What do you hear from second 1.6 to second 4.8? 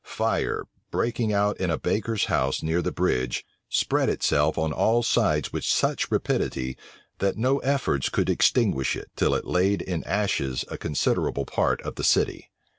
a baker's house near the bridge, spread itself on